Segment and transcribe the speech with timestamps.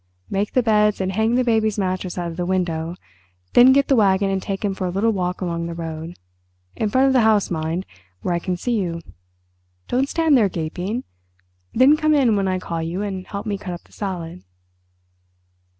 [0.31, 2.95] "Make the beds and hang the baby's mattress out of the window,
[3.53, 6.15] then get the wagon and take him for a little walk along the road.
[6.75, 9.01] In front of the house, mind—where I can see you.
[9.87, 11.03] Don't stand there, gaping!
[11.75, 14.43] Then come in when I call you and help me cut up the salad."